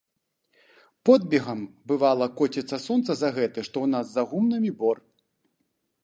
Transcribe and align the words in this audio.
Подбегам, 1.09 1.59
бывала, 1.91 2.25
коціцца 2.39 2.79
сонца 2.85 3.11
за 3.19 3.29
гэты, 3.35 3.59
што 3.67 3.75
ў 3.83 3.87
нас 3.95 4.05
за 4.15 4.21
гумнамі, 4.31 4.71
бор. 4.81 4.97